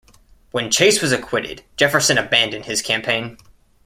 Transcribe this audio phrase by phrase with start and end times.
[0.49, 3.37] When Chase was acquitted, Jefferson abandoned his campaign.